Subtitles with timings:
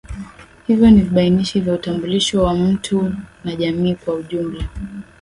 [0.67, 3.13] Hivyo ni vibainishi vya utambulisho wa mtu
[3.43, 4.69] na jamii kwa ujumla